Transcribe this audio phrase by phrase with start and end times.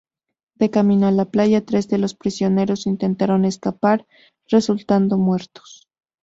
[0.55, 4.07] De camino a la playa, tres de los prisioneros intentaron escapar,
[4.49, 5.87] resultando muertos.